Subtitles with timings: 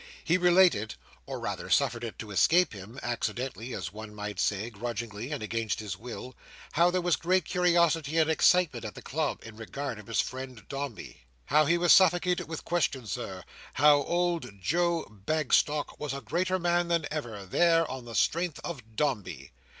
[0.23, 0.95] He related,
[1.27, 5.43] or rather suffered it to escape him, accidentally, and as one might say, grudgingly and
[5.43, 6.35] against his will,
[6.71, 10.63] how there was great curiosity and excitement at the club, in regard of his friend
[10.67, 11.21] Dombey.
[11.45, 13.43] How he was suffocated with questions, Sir.
[13.75, 18.95] How old Joe Bagstock was a greater man than ever, there, on the strength of
[18.95, 19.51] Dombey.